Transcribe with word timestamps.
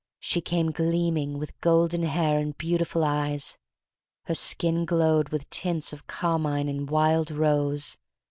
She 0.19 0.41
came 0.41 0.71
gleaming, 0.71 1.37
with 1.37 1.61
golden 1.61 2.01
hair 2.01 2.39
and 2.39 2.57
beautiful 2.57 3.03
eyes. 3.03 3.59
Her 4.23 4.33
skin 4.33 4.83
glowed 4.83 5.29
with 5.29 5.47
tints 5.51 5.93
of 5.93 6.07
carmine 6.07 6.67
and 6.67 6.89
wild 6.89 7.29
rose. 7.29 7.97